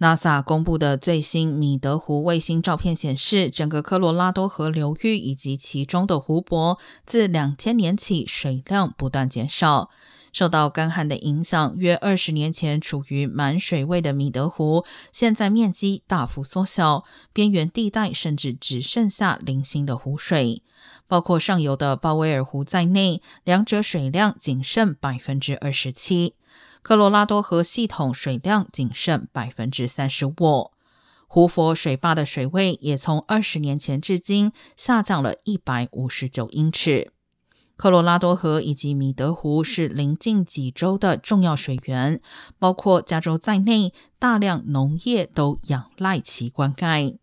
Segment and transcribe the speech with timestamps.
[0.00, 9.90] NASA 公布的最新米德湖卫星照片显示，整个科罗拉多河流域以及其中的湖泊，自两千年起水量不断减少。
[10.32, 17.04] 受到干旱的影响，约二十年前处于满水位的米德湖，现在面积大幅缩小，
[17.34, 20.62] 边缘地带甚至只剩下零星的湖水。
[21.06, 26.36] 包括上游的鲍威尔湖在内，两者水量仅剩百分之二十七。
[26.82, 30.72] 科罗拉多河系统水量仅剩百分之三十五，
[31.26, 37.12] 胡佛水坝的水位也从二十年前至今下降了一百五十九英尺。
[37.76, 42.20] 科罗拉多河以及米德湖是邻近几州的重要水源，
[42.58, 47.18] 包括加州在内，大量农业都仰赖其灌溉。